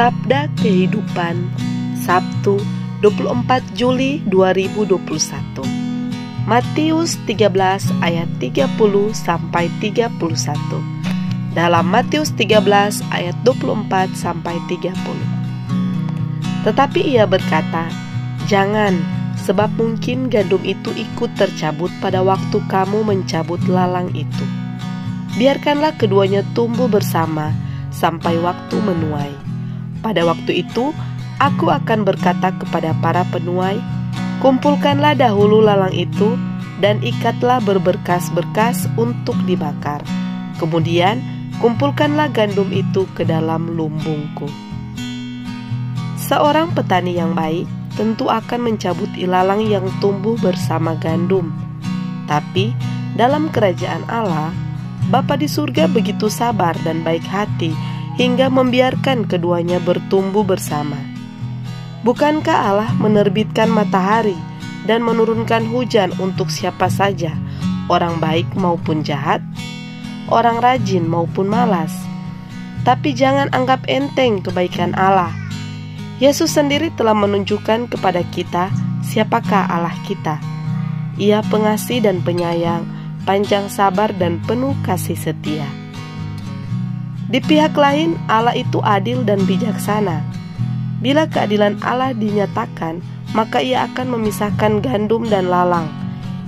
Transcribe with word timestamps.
Sabda 0.00 0.48
Kehidupan 0.56 1.52
Sabtu 1.92 2.56
24 3.04 3.60
Juli 3.76 4.24
2021 4.32 4.96
Matius 6.48 7.20
13 7.28 7.52
ayat 8.00 8.24
30 8.40 8.64
sampai 9.12 9.68
31 9.84 10.16
Dalam 11.52 11.84
Matius 11.84 12.32
13 12.32 12.64
ayat 13.12 13.36
24 13.44 14.16
sampai 14.16 14.56
30 14.72 16.64
Tetapi 16.64 17.00
ia 17.04 17.28
berkata 17.28 17.92
Jangan 18.48 18.96
sebab 19.36 19.68
mungkin 19.76 20.32
gandum 20.32 20.64
itu 20.64 20.96
ikut 20.96 21.28
tercabut 21.36 21.92
pada 22.00 22.24
waktu 22.24 22.56
kamu 22.72 23.04
mencabut 23.04 23.60
lalang 23.68 24.08
itu. 24.16 24.48
Biarkanlah 25.36 25.92
keduanya 26.00 26.40
tumbuh 26.56 26.88
bersama 26.88 27.52
sampai 27.92 28.40
waktu 28.40 28.80
menuai 28.80 29.49
pada 30.00 30.24
waktu 30.24 30.64
itu, 30.64 30.92
aku 31.40 31.72
akan 31.72 32.04
berkata 32.04 32.52
kepada 32.56 32.92
para 33.00 33.24
penuai, 33.28 33.80
"Kumpulkanlah 34.44 35.16
dahulu 35.16 35.60
lalang 35.64 35.92
itu 35.92 36.36
dan 36.80 37.00
ikatlah 37.04 37.60
berberkas-berkas 37.60 38.88
untuk 38.96 39.36
dibakar. 39.44 40.00
Kemudian, 40.56 41.20
kumpulkanlah 41.60 42.32
gandum 42.32 42.68
itu 42.72 43.04
ke 43.16 43.24
dalam 43.24 43.76
lumbungku." 43.76 44.48
Seorang 46.20 46.72
petani 46.76 47.16
yang 47.16 47.32
baik 47.32 47.64
tentu 47.98 48.30
akan 48.30 48.70
mencabut 48.70 49.10
ilalang 49.18 49.66
yang 49.66 49.84
tumbuh 49.98 50.38
bersama 50.38 50.94
gandum. 50.96 51.50
Tapi 52.30 52.72
dalam 53.18 53.50
kerajaan 53.50 54.06
Allah, 54.06 54.54
Bapa 55.10 55.34
di 55.34 55.50
surga 55.50 55.90
begitu 55.90 56.30
sabar 56.30 56.78
dan 56.86 57.02
baik 57.02 57.26
hati 57.26 57.74
hingga 58.20 58.52
membiarkan 58.52 59.24
keduanya 59.24 59.80
bertumbuh 59.80 60.44
bersama. 60.44 61.00
Bukankah 62.04 62.58
Allah 62.68 62.92
menerbitkan 63.00 63.72
matahari 63.72 64.36
dan 64.84 65.00
menurunkan 65.00 65.64
hujan 65.72 66.12
untuk 66.20 66.52
siapa 66.52 66.92
saja, 66.92 67.32
orang 67.88 68.20
baik 68.20 68.44
maupun 68.60 69.00
jahat, 69.00 69.40
orang 70.28 70.60
rajin 70.60 71.08
maupun 71.08 71.48
malas? 71.48 71.96
Tapi 72.84 73.16
jangan 73.16 73.48
anggap 73.56 73.88
enteng 73.88 74.44
kebaikan 74.44 74.92
Allah. 75.00 75.32
Yesus 76.20 76.52
sendiri 76.52 76.92
telah 77.00 77.16
menunjukkan 77.16 77.88
kepada 77.88 78.20
kita 78.36 78.68
siapakah 79.00 79.64
Allah 79.64 79.96
kita. 80.04 80.36
Ia 81.16 81.40
pengasih 81.48 82.04
dan 82.04 82.20
penyayang, 82.20 82.84
panjang 83.24 83.72
sabar 83.72 84.12
dan 84.12 84.44
penuh 84.44 84.76
kasih 84.84 85.16
setia. 85.16 85.79
Di 87.30 87.38
pihak 87.38 87.78
lain, 87.78 88.18
Allah 88.26 88.58
itu 88.58 88.82
adil 88.82 89.22
dan 89.22 89.46
bijaksana. 89.46 90.18
Bila 90.98 91.30
keadilan 91.30 91.78
Allah 91.78 92.10
dinyatakan, 92.10 92.98
maka 93.38 93.62
Ia 93.62 93.86
akan 93.86 94.18
memisahkan 94.18 94.82
gandum 94.82 95.30
dan 95.30 95.46
lalang. 95.46 95.86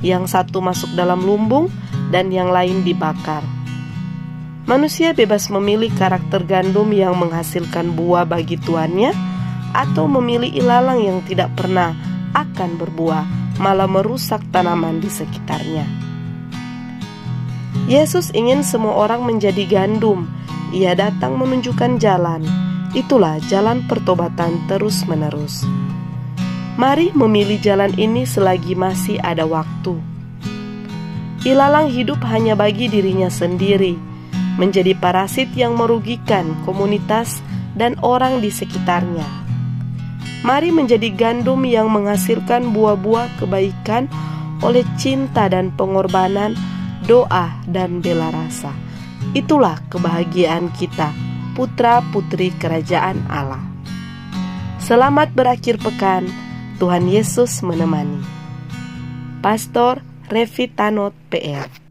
Yang 0.03 0.35
satu 0.35 0.59
masuk 0.59 0.91
dalam 0.99 1.23
lumbung 1.23 1.71
dan 2.11 2.35
yang 2.35 2.51
lain 2.51 2.83
dibakar. 2.83 3.47
Manusia 4.67 5.15
bebas 5.15 5.47
memilih 5.55 5.95
karakter 5.95 6.43
gandum 6.43 6.91
yang 6.91 7.15
menghasilkan 7.15 7.95
buah 7.95 8.27
bagi 8.27 8.59
tuannya, 8.59 9.15
atau 9.73 10.11
memilih 10.11 10.51
ilalang 10.51 10.99
yang 10.99 11.19
tidak 11.31 11.55
pernah 11.55 11.95
akan 12.35 12.75
berbuah, 12.75 13.25
malah 13.63 13.87
merusak 13.87 14.43
tanaman 14.51 14.99
di 14.99 15.07
sekitarnya. 15.07 15.87
Yesus 17.87 18.35
ingin 18.35 18.67
semua 18.67 18.99
orang 18.99 19.23
menjadi 19.23 19.65
gandum 19.67 20.29
ia 20.73 20.97
datang 20.97 21.37
menunjukkan 21.37 22.01
jalan. 22.01 22.43
Itulah 22.97 23.41
jalan 23.49 23.85
pertobatan 23.87 24.57
terus-menerus. 24.69 25.65
Mari 26.81 27.13
memilih 27.13 27.61
jalan 27.61 27.93
ini 28.01 28.25
selagi 28.25 28.73
masih 28.73 29.21
ada 29.21 29.45
waktu. 29.45 30.01
Ilalang 31.45 31.93
hidup 31.93 32.25
hanya 32.25 32.57
bagi 32.57 32.89
dirinya 32.89 33.29
sendiri, 33.29 33.99
menjadi 34.57 34.97
parasit 34.97 35.53
yang 35.53 35.77
merugikan 35.77 36.57
komunitas 36.65 37.45
dan 37.77 37.99
orang 38.01 38.41
di 38.41 38.49
sekitarnya. 38.49 39.27
Mari 40.43 40.75
menjadi 40.75 41.13
gandum 41.13 41.63
yang 41.63 41.93
menghasilkan 41.93 42.73
buah-buah 42.75 43.43
kebaikan 43.43 44.11
oleh 44.63 44.87
cinta 44.97 45.51
dan 45.51 45.75
pengorbanan, 45.75 46.55
doa 47.07 47.53
dan 47.67 47.99
bela 47.99 48.31
rasa. 48.31 48.92
Itulah 49.33 49.81
kebahagiaan 49.89 50.69
kita, 50.77 51.09
putra-putri 51.57 52.53
kerajaan 52.61 53.17
Allah. 53.33 53.65
Selamat 54.77 55.33
berakhir 55.33 55.81
pekan, 55.81 56.29
Tuhan 56.77 57.09
Yesus 57.09 57.65
menemani. 57.65 58.21
Pastor 59.41 60.05
Revi 60.29 60.69
Tanot 60.69 61.17
PR 61.33 61.82